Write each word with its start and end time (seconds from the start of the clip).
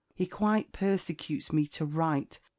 He 0.15 0.25
quite 0.25 0.71
persecutes 0.71 1.53
me 1.53 1.67
to 1.67 1.85
write. 1.85 2.39